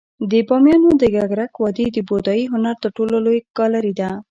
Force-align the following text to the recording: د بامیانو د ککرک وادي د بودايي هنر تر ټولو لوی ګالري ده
د 0.31 0.33
بامیانو 0.47 0.89
د 1.01 1.03
ککرک 1.15 1.53
وادي 1.61 1.87
د 1.91 1.97
بودايي 2.09 2.43
هنر 2.53 2.75
تر 2.83 2.89
ټولو 2.97 3.15
لوی 3.25 3.39
ګالري 3.57 3.93
ده 3.99 4.09